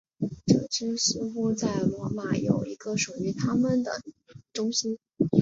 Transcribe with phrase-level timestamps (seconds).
[0.47, 4.01] 这支似乎在罗马有一个属于他们的
[4.51, 4.97] 中心。